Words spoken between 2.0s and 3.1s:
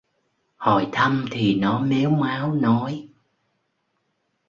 máo nói